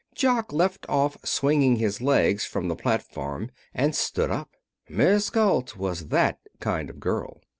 Jock 0.15 0.51
left 0.51 0.87
off 0.89 1.15
swinging 1.23 1.75
his 1.75 2.01
legs 2.01 2.43
from 2.43 2.67
the 2.69 2.75
platform 2.75 3.51
and 3.71 3.95
stood 3.95 4.31
up. 4.31 4.49
Miss 4.89 5.29
Galt 5.29 5.77
was 5.77 6.07
that 6.07 6.39
kind 6.59 6.89
of 6.89 6.99
girl. 6.99 7.39